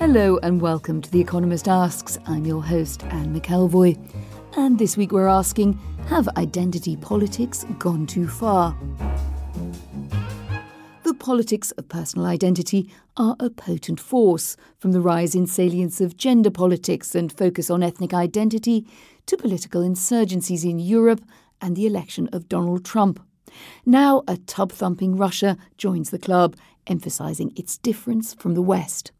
[0.00, 2.18] Hello and welcome to The Economist Asks.
[2.24, 3.98] I'm your host, Anne McElvoy.
[4.56, 8.74] And this week we're asking Have identity politics gone too far?
[11.02, 16.16] The politics of personal identity are a potent force, from the rise in salience of
[16.16, 18.86] gender politics and focus on ethnic identity
[19.26, 21.20] to political insurgencies in Europe
[21.60, 23.22] and the election of Donald Trump.
[23.84, 26.56] Now, a tub thumping Russia joins the club,
[26.86, 29.12] emphasising its difference from the West.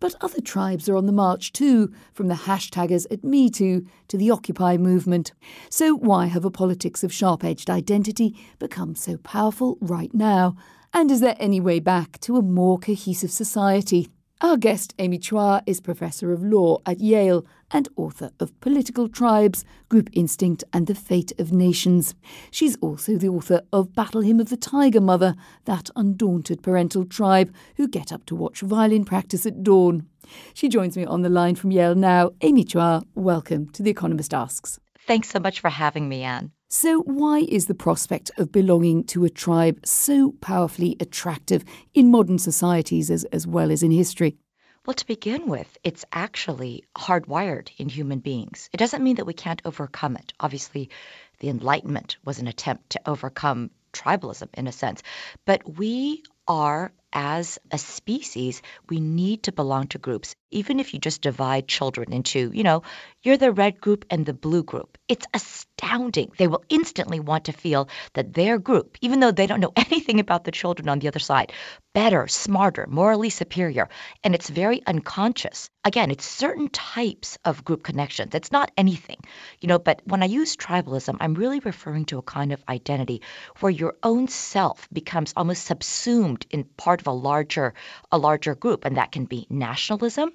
[0.00, 4.30] But other tribes are on the march too, from the hashtaggers at MeToo to the
[4.30, 5.32] Occupy movement.
[5.70, 10.56] So, why have a politics of sharp edged identity become so powerful right now?
[10.92, 14.08] And is there any way back to a more cohesive society?
[14.40, 19.64] Our guest, Amy Chua, is Professor of Law at Yale and author of Political Tribes,
[19.88, 22.14] Group Instinct, and the Fate of Nations.
[22.52, 27.52] She's also the author of Battle Hymn of the Tiger Mother, that undaunted parental tribe
[27.78, 30.06] who get up to watch violin practice at dawn.
[30.54, 32.30] She joins me on the line from Yale now.
[32.40, 34.78] Amy Chua, welcome to The Economist Asks.
[35.04, 36.52] Thanks so much for having me, Anne.
[36.70, 42.38] So, why is the prospect of belonging to a tribe so powerfully attractive in modern
[42.38, 44.36] societies as, as well as in history?
[44.84, 48.68] Well, to begin with, it's actually hardwired in human beings.
[48.74, 50.34] It doesn't mean that we can't overcome it.
[50.40, 50.90] Obviously,
[51.38, 55.02] the Enlightenment was an attempt to overcome tribalism in a sense.
[55.46, 60.34] But we are, as a species, we need to belong to groups.
[60.50, 62.82] Even if you just divide children into, you know,
[63.22, 66.32] you're the red group and the blue group, it's astounding.
[66.38, 70.20] They will instantly want to feel that their group, even though they don't know anything
[70.20, 71.52] about the children on the other side,
[71.94, 73.88] better, smarter, morally superior.
[74.22, 75.68] And it's very unconscious.
[75.84, 78.34] Again, it's certain types of group connections.
[78.34, 79.18] It's not anything,
[79.60, 83.22] you know, but when I use tribalism, I'm really referring to a kind of identity
[83.60, 87.74] where your own self becomes almost subsumed in part of a larger
[88.12, 90.30] a larger group and that can be nationalism,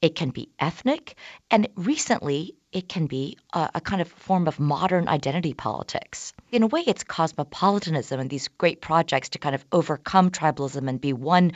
[0.00, 1.16] it can be ethnic,
[1.50, 6.32] and recently it can be a, a, kind of form of modern identity politics.
[6.50, 11.00] In a way, it's cosmopolitanism and these great projects to kind of overcome tribalism and
[11.00, 11.52] be one,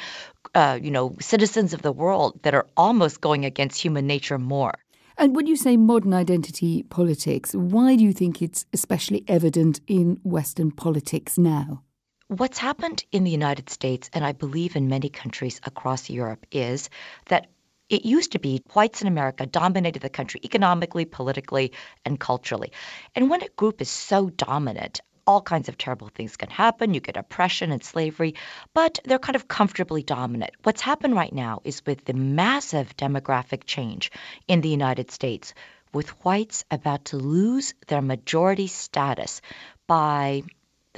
[0.55, 4.75] uh, you know, citizens of the world that are almost going against human nature more.
[5.19, 10.21] And when you say modern identity politics, why do you think it's especially evident in
[10.23, 11.83] Western politics now?
[12.29, 16.91] What's happened in the United States, and I believe in many countries across Europe, is
[17.29, 17.47] that
[17.89, 21.73] it used to be whites in America dominated the country economically, politically,
[22.05, 22.71] and culturally.
[23.15, 26.93] And when a group is so dominant, all kinds of terrible things can happen.
[26.93, 28.35] You get oppression and slavery,
[28.75, 30.51] but they're kind of comfortably dominant.
[30.65, 34.13] What's happened right now is with the massive demographic change
[34.47, 35.55] in the United States,
[35.95, 39.41] with whites about to lose their majority status
[39.87, 40.43] by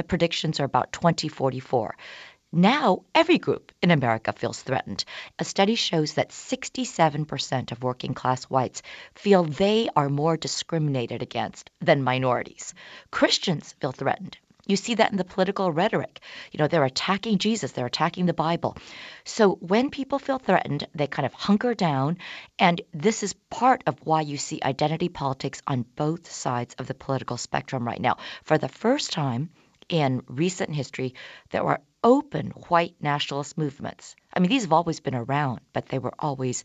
[0.00, 1.94] the predictions are about 2044.
[2.52, 5.04] Now, every group in America feels threatened.
[5.38, 8.80] A study shows that 67% of working class whites
[9.14, 12.72] feel they are more discriminated against than minorities.
[13.10, 14.38] Christians feel threatened.
[14.66, 16.20] You see that in the political rhetoric.
[16.52, 18.76] You know, they're attacking Jesus, they're attacking the Bible.
[19.24, 22.16] So when people feel threatened, they kind of hunker down.
[22.58, 26.94] And this is part of why you see identity politics on both sides of the
[26.94, 28.16] political spectrum right now.
[28.44, 29.50] For the first time,
[29.90, 31.14] in recent history
[31.50, 34.16] there were open white nationalist movements.
[34.32, 36.64] I mean, these have always been around, but they were always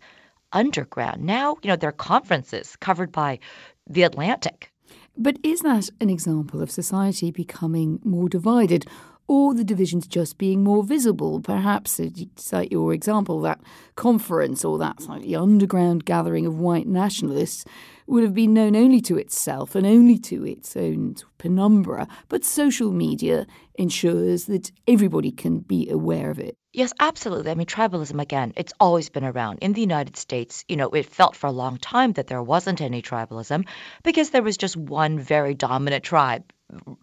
[0.53, 1.23] underground.
[1.23, 3.39] Now, you know, there are conferences covered by
[3.87, 4.71] the Atlantic.
[5.17, 8.85] But is that an example of society becoming more divided?
[9.27, 11.41] or the divisions just being more visible.
[11.41, 11.99] Perhaps,
[12.35, 13.59] cite your example, that
[13.95, 17.65] conference or that slightly underground gathering of white nationalists
[18.07, 22.91] would have been known only to itself and only to its own penumbra, but social
[22.91, 26.55] media ensures that everybody can be aware of it.
[26.73, 27.51] Yes, absolutely.
[27.51, 29.59] I mean, tribalism, again, it's always been around.
[29.59, 32.81] In the United States, you know, it felt for a long time that there wasn't
[32.81, 33.65] any tribalism
[34.03, 36.51] because there was just one very dominant tribe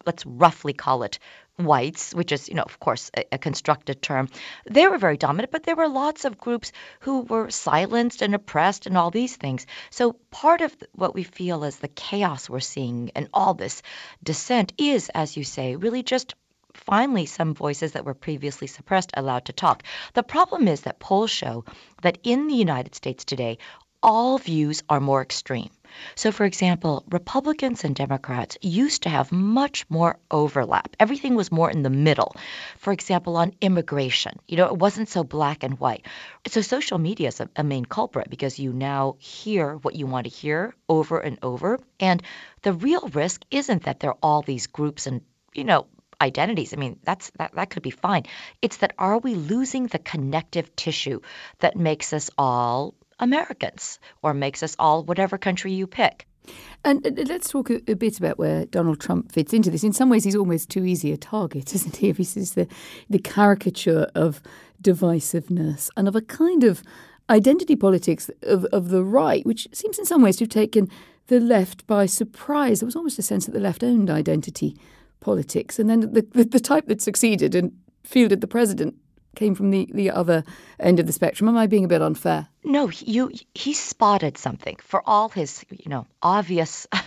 [0.05, 1.19] let's roughly call it
[1.57, 4.27] whites, which is, you know, of course, a, a, constructed term,
[4.69, 6.71] they were very dominant, but there were lots of groups
[7.01, 9.67] who were silenced and oppressed and all these things.
[9.91, 13.81] So part of what we feel as the chaos we're seeing and all this
[14.23, 16.33] dissent is, as you say, really just
[16.73, 19.83] finally some voices that were previously suppressed allowed to talk.
[20.13, 21.65] The problem is that polls show
[22.01, 23.59] that in the United States today,
[24.03, 25.71] all views are more extreme.
[26.15, 30.95] So, for example, Republicans and Democrats used to have much more overlap.
[30.99, 32.35] Everything was more in the middle.
[32.77, 36.05] For example, on immigration, you know, it wasn't so black and white.
[36.47, 40.25] So, social media is a, a main culprit because you now hear what you want
[40.25, 41.79] to hear over and over.
[41.99, 42.21] And
[42.63, 45.21] the real risk isn't that there are all these groups and,
[45.53, 45.87] you know,
[46.21, 46.73] identities.
[46.73, 48.23] I mean, that's that, that could be fine.
[48.61, 51.19] It's that are we losing the connective tissue
[51.59, 56.27] that makes us all Americans or makes us all whatever country you pick.
[56.83, 59.83] And uh, let's talk a, a, bit about where Donald Trump fits into this.
[59.83, 62.09] In some ways, he's almost too easy a target, isn't he?
[62.09, 62.67] Is the,
[63.09, 64.41] the caricature of
[64.81, 66.83] divisiveness and of a kind of
[67.29, 70.89] identity politics of, of the right, which seems in some ways to have taken
[71.27, 72.81] the left by surprise.
[72.81, 74.75] There was almost a sense that the left owned identity
[75.21, 75.79] politics.
[75.79, 77.71] And then the, the, the type that succeeded and
[78.03, 78.95] fielded the president
[79.35, 80.43] came from the, the other
[80.79, 81.49] end of the spectrum.
[81.49, 82.47] Am I being a bit unfair?
[82.63, 86.87] No, you he spotted something for all his you know obvious.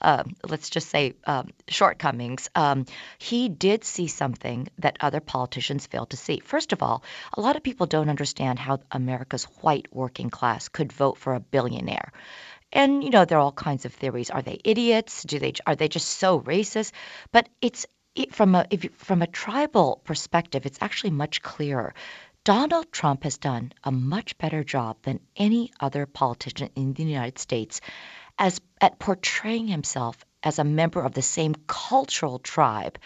[0.00, 2.84] Uh, let's just say um, shortcomings, um,
[3.18, 6.40] he did see something that other politicians failed to see.
[6.40, 7.02] First of all,
[7.32, 11.40] a lot of people don't understand how America's white working class could vote for a
[11.40, 12.12] billionaire.
[12.70, 14.28] And you know there are all kinds of theories.
[14.28, 15.22] Are they idiots?
[15.22, 16.92] Do they are they just so racist?
[17.32, 21.94] But it's it, from a if, from a tribal perspective, it's actually much clearer.
[22.44, 27.38] Donald Trump has done a much better job than any other politician in the United
[27.38, 27.80] States
[28.38, 32.98] as at portraying himself as a member of the same cultural tribe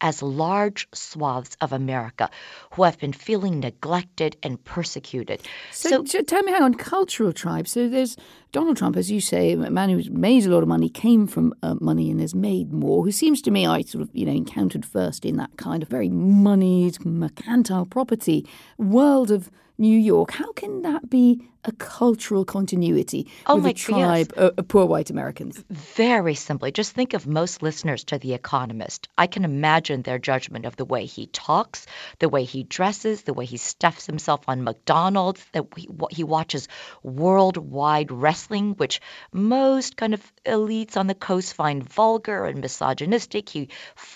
[0.00, 2.30] as large swaths of America
[2.72, 5.40] who have been feeling neglected and persecuted.
[5.72, 7.72] So, so, tell me, hang on, cultural tribes.
[7.72, 8.16] So there's
[8.56, 11.52] Donald Trump, as you say, a man who's made a lot of money, came from
[11.62, 14.32] uh, money and has made more, who seems to me I sort of, you know,
[14.32, 18.48] encountered first in that kind of very moneyed, mercantile property
[18.78, 20.30] world of New York.
[20.30, 24.52] How can that be a cultural continuity oh with a tribe yes.
[24.56, 25.62] of poor white Americans?
[25.68, 29.08] Very simply, just think of most listeners to The Economist.
[29.18, 31.86] I can imagine their judgment of the way he talks,
[32.20, 36.68] the way he dresses, the way he stuffs himself on McDonald's, that he, he watches
[37.02, 39.00] worldwide wrestling, which
[39.32, 43.48] most kind of elites on the coast find vulgar and misogynistic.
[43.48, 43.68] He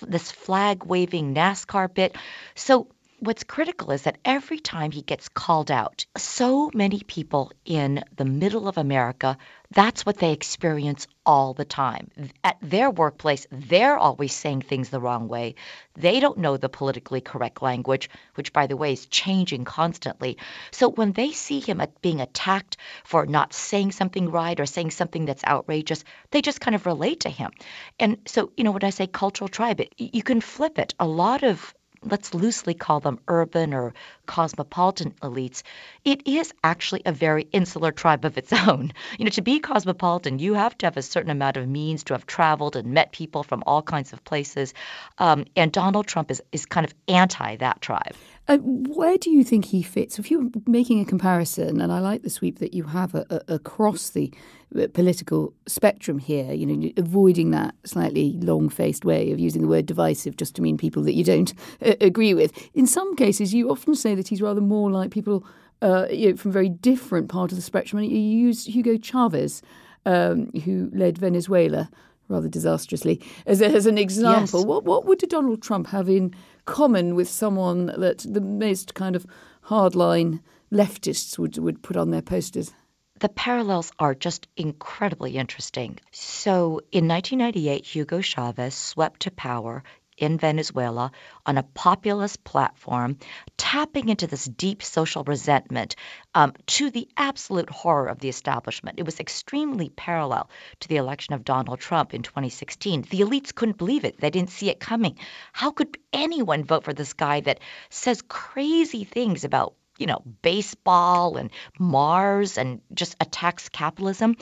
[0.06, 2.16] this flag waving NASCAR bit.
[2.54, 2.88] So
[3.20, 8.24] what's critical is that every time he gets called out, so many people in the
[8.24, 9.36] middle of America,
[9.70, 12.10] that's what they experience all the time.
[12.42, 15.54] At their workplace, they're always saying things the wrong way.
[15.94, 20.38] They don't know the politically correct language, which, by the way, is changing constantly.
[20.70, 25.26] So when they see him being attacked for not saying something right or saying something
[25.26, 27.50] that's outrageous, they just kind of relate to him.
[27.98, 30.94] And so, you know, when I say cultural tribe, you can flip it.
[30.98, 33.94] A lot of let's loosely call them urban or
[34.26, 35.62] cosmopolitan elites,
[36.04, 38.92] it is actually a very insular tribe of its own.
[39.18, 42.14] You know, to be cosmopolitan, you have to have a certain amount of means to
[42.14, 44.72] have traveled and met people from all kinds of places.
[45.18, 48.14] Um, and Donald Trump is, is kind of anti that tribe.
[48.48, 50.18] Uh, where do you think he fits?
[50.18, 53.54] If you're making a comparison, and I like the sweep that you have a, a,
[53.54, 54.32] across the
[54.76, 59.86] uh, political spectrum here, you know, avoiding that slightly long-faced way of using the word
[59.86, 61.54] divisive just to mean people that you don't
[61.84, 62.52] uh, agree with.
[62.74, 65.46] In some cases, you often say that he's rather more like people
[65.82, 68.02] uh, you know, from very different part of the spectrum.
[68.02, 69.62] And you use Hugo Chavez,
[70.06, 71.90] um, who led Venezuela
[72.30, 74.60] rather disastrously, as, as an example.
[74.60, 74.66] Yes.
[74.66, 76.34] What, what would Donald Trump have in
[76.64, 79.26] common with someone that the most kind of
[79.66, 80.40] hardline
[80.72, 82.72] leftists would, would put on their posters?
[83.18, 85.98] The parallels are just incredibly interesting.
[86.10, 89.82] So in 1998, Hugo Chavez swept to power
[90.20, 91.10] in Venezuela
[91.46, 93.18] on a populist platform,
[93.56, 95.96] tapping into this deep social resentment
[96.34, 98.98] um, to the absolute horror of the establishment.
[98.98, 100.50] It was extremely parallel
[100.80, 103.02] to the election of Donald Trump in 2016.
[103.02, 105.18] The elites couldn't believe it, they didn't see it coming.
[105.52, 111.36] How could anyone vote for this guy that says crazy things about you know, baseball
[111.36, 114.34] and Mars and just attacks capitalism.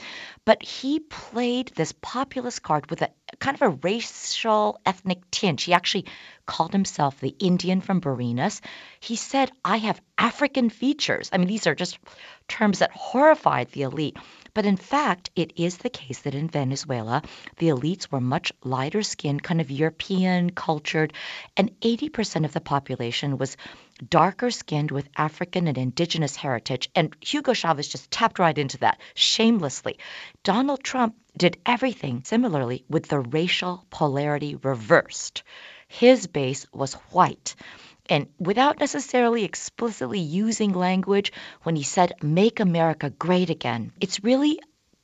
[0.45, 5.63] But he played this populist card with a kind of a racial ethnic tinge.
[5.63, 6.05] He actually
[6.45, 8.61] called himself the Indian from Barinas.
[9.01, 11.29] He said, I have African features.
[11.33, 11.99] I mean, these are just
[12.47, 14.17] terms that horrified the elite.
[14.59, 17.21] But in fact, it is the case that in Venezuela,
[17.59, 21.13] the elites were much lighter skinned, kind of European, cultured,
[21.55, 23.55] and 80% of the population was
[24.09, 26.89] darker skinned with African and indigenous heritage.
[26.93, 29.97] And Hugo Chavez just tapped right into that shamelessly.
[30.43, 35.43] Donald Trump did everything similarly with the racial polarity reversed.
[35.87, 37.55] His base was white.
[38.09, 41.31] And without necessarily explicitly using language,
[41.63, 44.59] when he said, Make America great again, it's really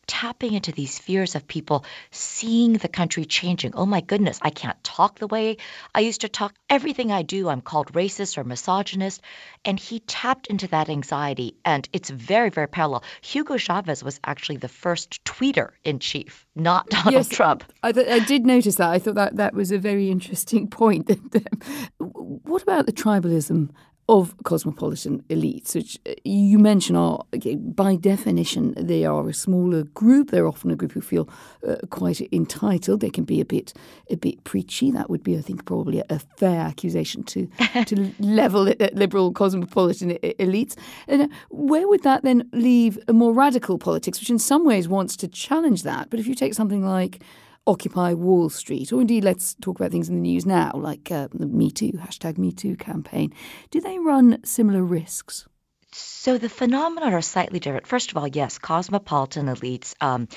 [0.08, 3.74] tapping into these fears of people seeing the country changing.
[3.76, 5.58] Oh my goodness, I can't talk the way
[5.94, 6.54] I used to talk.
[6.70, 9.22] Everything I do, I'm called racist or misogynist.
[9.64, 11.56] And he tapped into that anxiety.
[11.66, 13.04] And it's very, very parallel.
[13.22, 17.64] Hugo Chavez was actually the first tweeter in chief, not Donald yes, Trump.
[17.84, 18.90] I, th- I did notice that.
[18.90, 21.10] I thought that that was a very interesting point.
[21.98, 23.70] what about the tribalism
[24.08, 27.24] of cosmopolitan elites, which uh, you mention are,
[27.58, 30.30] by definition, they are a smaller group.
[30.30, 31.28] They're often a group who feel
[31.68, 33.00] uh, quite entitled.
[33.00, 33.74] They can be a bit,
[34.12, 34.92] a bit preachy.
[34.92, 37.48] That would be, I think, probably a, fair accusation to
[37.86, 40.76] to level it at liberal cosmopolitan elites.
[41.08, 44.88] And uh, where would that then leave a more radical politics, which in some ways
[44.88, 46.10] wants to challenge that?
[46.10, 47.22] But if you take something like
[47.68, 51.28] Occupy Wall Street, or indeed let's talk about things in the news now, like uh,
[51.34, 53.34] the Me Too, hashtag Me Too campaign.
[53.72, 55.48] Do they run similar risks?
[55.92, 57.88] So the phenomena are slightly different.
[57.88, 60.28] First of all, yes, cosmopolitan elites um,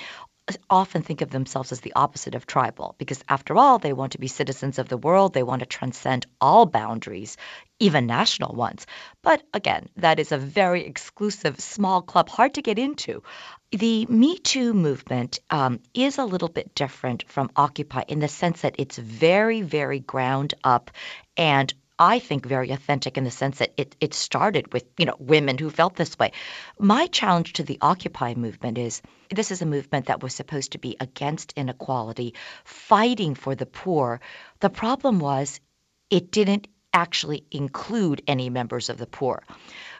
[0.70, 4.18] often think of themselves as the opposite of tribal because, after all, they want to
[4.18, 5.34] be citizens of the world.
[5.34, 7.36] They want to transcend all boundaries,
[7.80, 8.86] even national ones.
[9.22, 13.22] But again, that is a very exclusive small club, hard to get into.
[13.70, 18.62] The Me Too movement um, is a little bit different from Occupy in the sense
[18.62, 20.90] that it's very, very ground up
[21.36, 25.16] and I think very authentic in the sense that it, it started with, you know,
[25.18, 26.30] women who felt this way.
[26.78, 30.78] My challenge to the Occupy movement is this is a movement that was supposed to
[30.78, 34.20] be against inequality, fighting for the poor.
[34.60, 35.60] The problem was
[36.08, 39.42] it didn't actually include any members of the poor.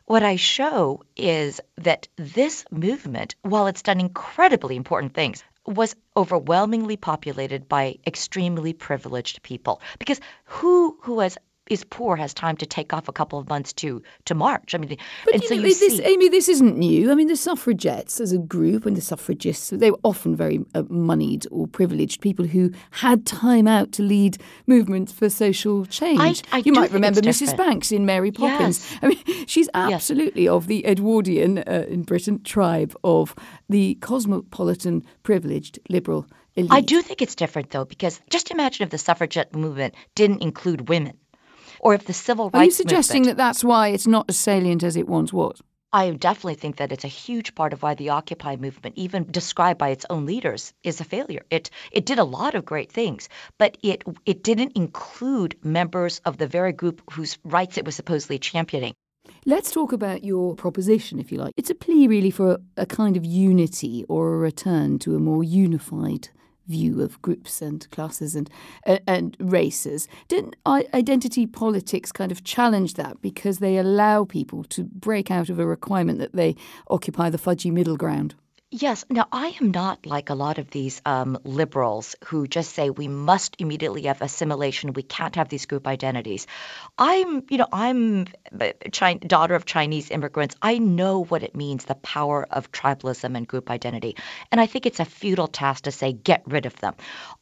[0.06, 6.96] What I show is that this movement, while it's done incredibly important things, was overwhelmingly
[6.96, 9.82] populated by extremely privileged people.
[9.98, 11.36] Because who who has
[11.70, 14.74] is poor has time to take off a couple of months to to march.
[14.74, 17.10] I mean, but and so know, you this, see, Amy, this isn't new.
[17.10, 20.82] I mean, the suffragettes as a group and the suffragists, they were often very uh,
[20.88, 26.42] moneyed or privileged people who had time out to lead movements for social change.
[26.52, 27.56] I, I you might remember Mrs.
[27.56, 28.90] Banks in Mary Poppins.
[28.90, 28.98] Yes.
[29.02, 30.52] I mean, she's absolutely yes.
[30.52, 33.34] of the Edwardian uh, in Britain tribe of
[33.68, 36.26] the cosmopolitan, privileged, liberal.
[36.56, 36.72] Elite.
[36.72, 40.88] I do think it's different though, because just imagine if the suffragette movement didn't include
[40.88, 41.16] women
[41.80, 44.38] or if the civil rights Are you suggesting movement, that that's why it's not as
[44.38, 45.62] salient as it once was?
[45.92, 49.78] I definitely think that it's a huge part of why the Occupy movement, even described
[49.78, 51.42] by its own leaders, is a failure.
[51.50, 56.36] It it did a lot of great things, but it it didn't include members of
[56.36, 58.92] the very group whose rights it was supposedly championing.
[59.46, 61.54] Let's talk about your proposition, if you like.
[61.56, 65.18] It's a plea, really, for a, a kind of unity or a return to a
[65.18, 66.28] more unified
[66.68, 68.48] view of groups and classes and
[68.86, 70.06] uh, and races.
[70.28, 75.58] Didn't identity politics kind of challenge that because they allow people to break out of
[75.58, 76.54] a requirement that they
[76.88, 78.34] occupy the fudgy middle ground?
[78.70, 79.02] Yes.
[79.08, 83.08] Now, I am not like a lot of these um, liberals who just say we
[83.08, 84.92] must immediately have assimilation.
[84.92, 86.46] We can't have these group identities.
[86.98, 88.26] I'm, you know, I'm
[88.60, 90.54] a China, daughter of Chinese immigrants.
[90.60, 94.16] I know what it means, the power of tribalism and group identity.
[94.52, 96.92] And I think it's a futile task to say get rid of them.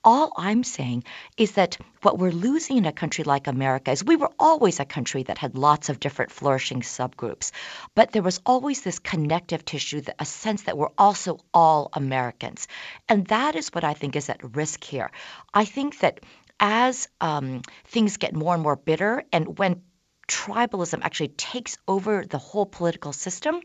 [0.04, 1.02] All I'm saying
[1.37, 4.85] is that what we're losing in a country like America is we were always a
[4.85, 7.50] country that had lots of different flourishing subgroups,
[7.97, 12.68] but there was always this connective tissue, a sense that we're also all Americans.
[13.08, 15.11] And that is what I think is at risk here.
[15.54, 16.20] I think that
[16.61, 19.80] as um, things get more and more bitter, and when
[20.28, 23.62] tribalism actually takes over the whole political system,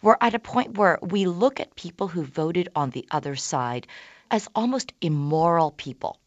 [0.00, 3.86] we're at a point where we look at people who voted on the other side
[4.30, 6.18] as almost immoral people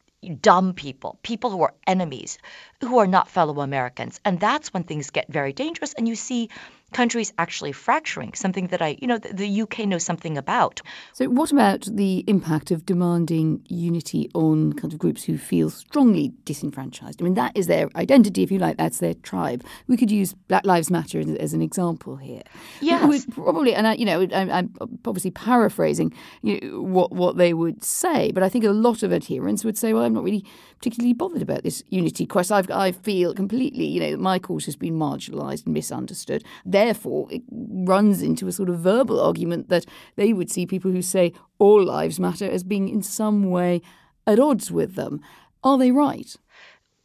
[0.42, 2.36] dumb people, people who are enemies,
[2.82, 4.20] who are not fellow Americans.
[4.22, 5.94] And that's when things get very dangerous.
[5.94, 6.50] And you see
[6.92, 10.80] countries actually fracturing, something that I, you know, the, the, UK knows something about.
[11.12, 16.32] So, what about the impact of demanding unity on kind of groups who feel strongly
[16.44, 17.20] disenfranchised?
[17.20, 19.64] I mean, that is their identity, if you like, that's their tribe.
[19.86, 22.42] We could use Black Lives Matter as an example here.
[22.80, 23.26] Yes.
[23.26, 27.84] probably, and I, you know, I, am obviously paraphrasing you know, what, what they would
[27.84, 30.44] say, but I think a lot of adherents would say, well, I'm not really
[30.78, 32.50] particularly bothered about this unity quest.
[32.50, 36.42] I've, I feel completely, you know, my cause has been marginalised and misunderstood
[36.80, 41.02] therefore, it runs into a sort of verbal argument that they would see people who
[41.02, 43.82] say all lives matter as being in some way
[44.26, 45.20] at odds with them.
[45.62, 46.34] Are they right?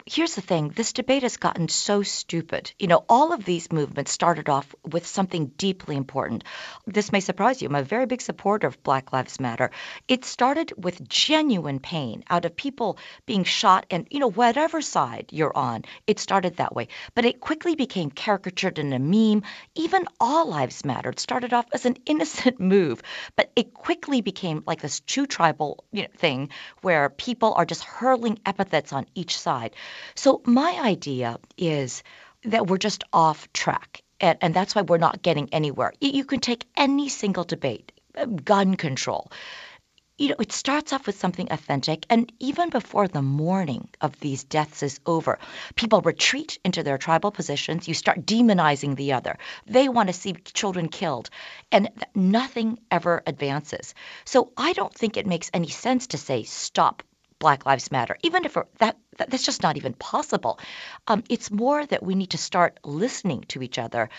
[0.08, 2.72] Here's the thing this debate has gotten so stupid.
[2.78, 6.44] You know, all of these movements started off with something deeply important.
[6.86, 7.68] This may surprise you.
[7.68, 9.72] I'm a very big supporter of Black Lives Matter.
[10.08, 15.30] It started with genuine pain out of people being shot, and, you know, whatever side
[15.32, 16.88] you're on, it started that way.
[17.16, 19.42] But it quickly became caricatured in a meme.
[19.74, 21.10] Even All Lives Matter.
[21.10, 23.02] It started off as an innocent move,
[23.36, 26.50] but it quickly became like this true tribal you know, thing
[26.84, 29.76] where people are just hurling epithets on each side.
[30.16, 32.04] So my idea is
[32.44, 34.02] that we're just off track.
[34.22, 35.92] And, and that's why we're not getting anywhere.
[36.00, 39.30] You can take any single debate, uh, gun control.
[40.18, 44.46] You know, it starts off with something authentic, and even before the mourning of these
[44.46, 45.38] deaths is over,
[45.76, 47.90] people retreat into their tribal positions.
[47.90, 49.38] You start demonizing the other.
[49.66, 51.30] They want to see children killed,
[51.70, 53.94] and nothing ever advances.
[54.24, 57.04] So I don't think it makes any sense to say stop
[57.40, 60.60] Black Lives Matter, even if that that's just not even possible.
[61.08, 64.10] Um, it's more that we need to start listening to each other.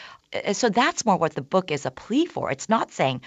[0.52, 2.50] So that's more what the book is a plea for.
[2.50, 3.22] It's not saying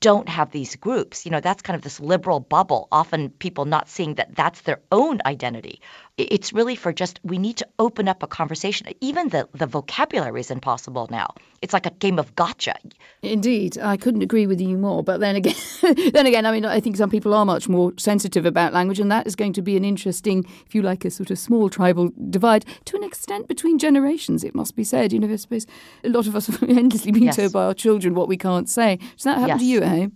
[0.00, 1.26] don't have these groups.
[1.26, 4.80] You know, that's kind of this liberal bubble, often people not seeing that that's their
[4.92, 5.80] own identity.
[6.16, 8.86] It's really for just we need to open up a conversation.
[9.00, 11.34] Even the, the vocabulary is impossible now.
[11.60, 12.76] It's like a game of gotcha.
[13.22, 15.02] Indeed, I couldn't agree with you more.
[15.02, 15.56] But then again,
[16.12, 19.10] then again, I mean, I think some people are much more sensitive about language, and
[19.10, 22.10] that is going to be an interesting, if you like, a sort of small tribal
[22.30, 24.44] divide to an extent between generations.
[24.44, 25.12] It must be said.
[25.12, 25.66] You know, I suppose
[26.02, 27.36] a lot of us have endlessly been yes.
[27.36, 28.98] told by our children what we can't say.
[29.16, 29.60] Does that happen yes.
[29.60, 30.08] to you, eh?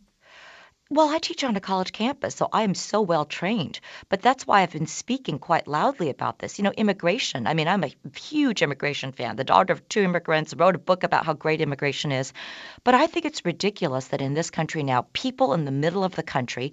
[0.90, 3.80] Well, I teach on a college campus, so I am so well trained.
[4.10, 6.58] But that's why I've been speaking quite loudly about this.
[6.58, 7.46] You know, immigration.
[7.46, 9.36] I mean, I'm a huge immigration fan.
[9.36, 12.32] The daughter of two immigrants wrote a book about how great immigration is.
[12.84, 16.14] But I think it's ridiculous that in this country now, people in the middle of
[16.16, 16.72] the country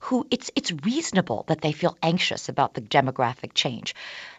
[0.00, 3.94] who it's it's reasonable that they feel anxious about the demographic change.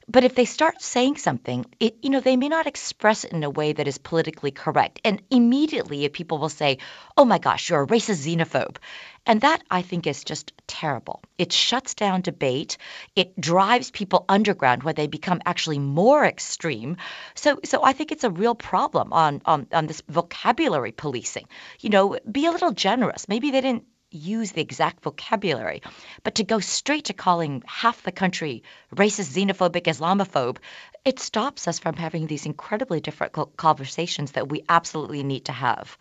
[0.10, 3.44] But if they start saying something, it you know, they may not express it in
[3.44, 5.02] a way that is politically correct.
[5.04, 6.78] And immediately people will say,
[7.18, 8.78] "Oh my gosh, you're a racist xenophobe."
[9.26, 11.22] And that I think is just terrible.
[11.38, 12.78] It shuts down debate.
[13.18, 16.96] It drives people underground where they become actually more extreme.
[17.36, 21.48] So so I think it's a real problem on on, on this vocabulary policing.
[21.82, 23.28] You know, be a little generous.
[23.28, 23.84] Maybe they didn't
[24.18, 25.82] use the exact vocabulary,
[26.24, 28.64] but to go straight to calling half the country
[28.96, 30.58] racist, xenophobic, Islamophobe,
[31.06, 35.98] it stops us from having these incredibly difficult conversations that we absolutely need to have.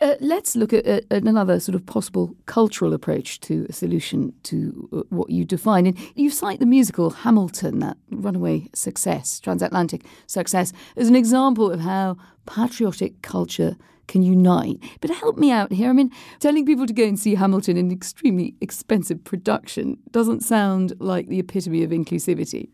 [0.00, 4.88] Uh, let's look at, at, another sort of possible cultural approach to a solution to
[4.92, 5.86] uh, what you define.
[5.86, 11.80] And you cite the musical Hamilton, that runaway success, transatlantic success, as an example of
[11.80, 13.76] how patriotic culture
[14.08, 14.78] can unite.
[15.00, 15.90] But help me out here.
[15.90, 20.94] I mean, telling people to go and see Hamilton an extremely expensive production doesn't sound
[20.98, 22.70] like the epitome of inclusivity.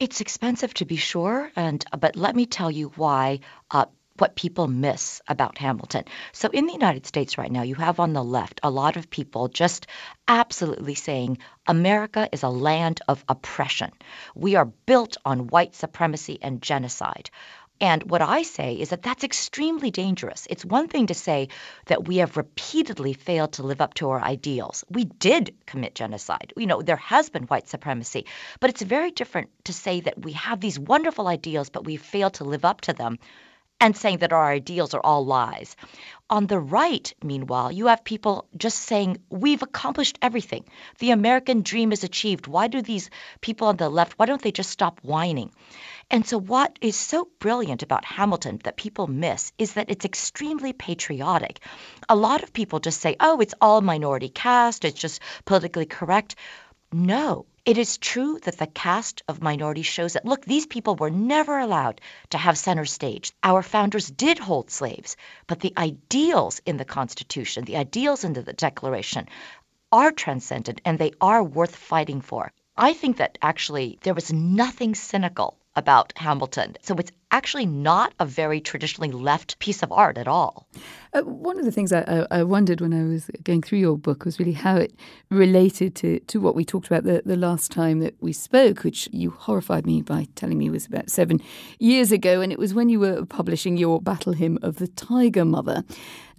[0.00, 3.40] It's expensive to be sure, and but let me tell you why.
[3.70, 3.86] Uh,
[4.18, 6.04] what people miss about Hamilton.
[6.32, 9.10] So, in the United States right now, you have on the left a lot of
[9.10, 9.88] people just
[10.28, 13.90] absolutely saying America is a land of oppression.
[14.36, 17.28] We are built on white supremacy and genocide.
[17.84, 20.46] And what I say is that that's extremely dangerous.
[20.48, 21.48] It's one thing to say
[21.84, 24.84] that we have repeatedly failed to live up to our ideals.
[24.88, 26.54] We did commit genocide.
[26.56, 28.24] You know, there has been white supremacy.
[28.58, 32.32] But it's very different to say that we have these wonderful ideals, but we failed
[32.34, 33.18] to live up to them
[33.84, 35.76] and saying that our ideals are all lies.
[36.30, 40.64] On the right, meanwhile, you have people just saying, We've accomplished everything.
[41.00, 42.46] The American dream is achieved.
[42.46, 43.10] Why do these
[43.42, 45.52] people on the left, why don't they just stop whining?
[46.10, 50.72] And so, what is so brilliant about Hamilton that people miss is that it's extremely
[50.72, 51.60] patriotic.
[52.08, 56.36] A lot of people just say, oh, it's all minority cast, it's just politically correct.
[56.90, 61.10] No, it is true that the cast of minority shows that, look, these people were
[61.10, 62.00] never allowed
[62.30, 63.32] to have center stage.
[63.42, 68.42] Our founders did hold slaves, but the ideals in the Constitution, the ideals in the
[68.42, 69.28] Declaration,
[69.90, 72.52] are transcendent and they are worth fighting for.
[72.76, 76.76] I think that actually there was nothing cynical about Hamilton.
[76.82, 80.68] So it's actually not a very traditionally left piece of art at all.
[81.12, 84.24] Uh, one of the things I, I, wondered when I was going through your book
[84.24, 84.94] was really how it
[85.30, 89.08] related to, to what we talked about the, the last time that we spoke, which
[89.12, 91.40] you horrified me by telling me was about seven
[91.80, 92.40] years ago.
[92.40, 95.82] And it was when you were publishing your battle hymn of the Tiger Mother.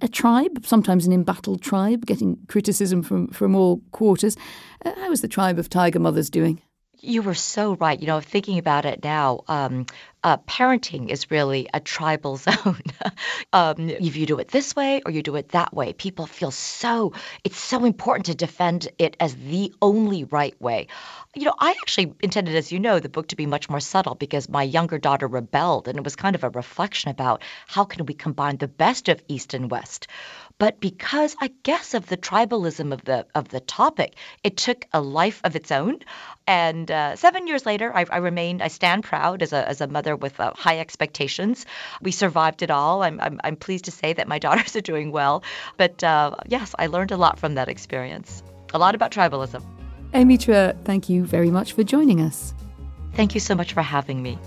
[0.01, 4.37] A tribe, sometimes an embattled tribe, getting criticism from, from all quarters.
[4.85, 6.61] Uh, how is the tribe of Tiger Mothers doing?
[7.05, 7.99] You were so right.
[7.99, 9.85] You know, thinking about it now, um,
[10.23, 12.81] uh, parenting is really a tribal zone.
[13.53, 16.49] um, if you do it this way or you do it that way, people feel
[16.49, 17.13] so,
[17.43, 20.87] it's so important to defend it as the only right way.
[21.35, 24.15] You know, I actually intended, as you know, the book to be much more subtle
[24.15, 28.05] because my younger daughter rebelled, and it was kind of a reflection about how can
[28.07, 30.07] we combine the best of East and West.
[30.57, 35.01] But because I guess of the tribalism of the of the topic, it took a
[35.01, 35.99] life of its own.
[36.47, 39.87] And uh, seven years later, I, I remained, I stand proud as a, as a
[39.87, 41.65] mother with uh, high expectations.
[42.01, 43.03] We survived it all.
[43.03, 45.43] I'm, I'm, I'm pleased to say that my daughters are doing well.
[45.77, 49.63] But uh, yes, I learned a lot from that experience, a lot about tribalism.
[50.13, 52.53] Chua, thank you very much for joining us.
[53.13, 54.37] Thank you so much for having me.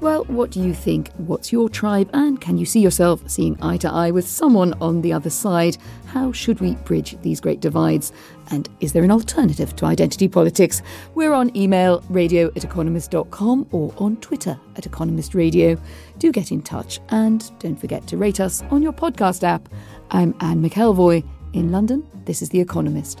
[0.00, 1.10] Well, what do you think?
[1.18, 2.08] What's your tribe?
[2.14, 5.76] And can you see yourself seeing eye to eye with someone on the other side?
[6.06, 8.10] How should we bridge these great divides?
[8.50, 10.80] And is there an alternative to identity politics?
[11.14, 15.76] We're on email radio at economist.com or on Twitter at Economist Radio.
[16.18, 19.68] Do get in touch and don't forget to rate us on your podcast app.
[20.10, 21.28] I'm Anne McElvoy.
[21.52, 23.20] In London, this is The Economist.